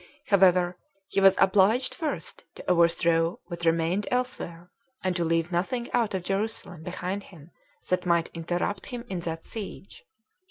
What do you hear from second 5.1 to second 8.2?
to leave nothing out of Jerusalem behind him that